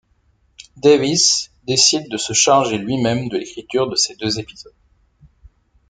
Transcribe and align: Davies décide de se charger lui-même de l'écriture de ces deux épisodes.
Davies 0.77 1.51
décide 1.67 2.09
de 2.09 2.17
se 2.17 2.33
charger 2.33 2.79
lui-même 2.79 3.29
de 3.29 3.37
l'écriture 3.37 3.87
de 3.87 3.95
ces 3.95 4.15
deux 4.15 4.39
épisodes. 4.39 4.73